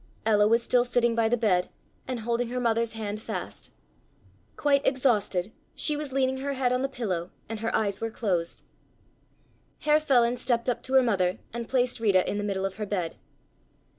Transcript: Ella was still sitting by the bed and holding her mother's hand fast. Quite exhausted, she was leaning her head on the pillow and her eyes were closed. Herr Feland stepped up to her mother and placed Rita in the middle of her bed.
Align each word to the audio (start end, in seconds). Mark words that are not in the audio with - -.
Ella 0.25 0.47
was 0.47 0.63
still 0.63 0.83
sitting 0.83 1.13
by 1.13 1.29
the 1.29 1.37
bed 1.37 1.69
and 2.07 2.21
holding 2.21 2.47
her 2.49 2.59
mother's 2.59 2.93
hand 2.93 3.21
fast. 3.21 3.71
Quite 4.57 4.83
exhausted, 4.83 5.51
she 5.75 5.95
was 5.95 6.11
leaning 6.11 6.37
her 6.39 6.53
head 6.53 6.73
on 6.73 6.81
the 6.81 6.89
pillow 6.89 7.29
and 7.47 7.59
her 7.59 7.75
eyes 7.75 8.01
were 8.01 8.09
closed. 8.09 8.63
Herr 9.81 9.99
Feland 9.99 10.39
stepped 10.39 10.67
up 10.67 10.81
to 10.81 10.93
her 10.93 11.03
mother 11.03 11.37
and 11.53 11.69
placed 11.69 11.99
Rita 11.99 12.27
in 12.27 12.39
the 12.39 12.43
middle 12.43 12.65
of 12.65 12.77
her 12.77 12.85
bed. 12.87 13.15